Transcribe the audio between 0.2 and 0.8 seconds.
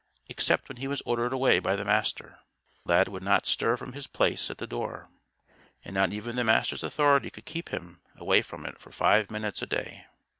Except when